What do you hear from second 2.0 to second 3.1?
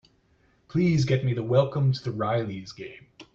the Rileys game.